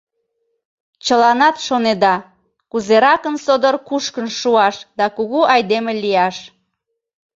[1.05, 2.15] Чыланат шонеда:
[2.71, 6.37] кузеракын содор кушкын шуаш да кугу айдеме лияш.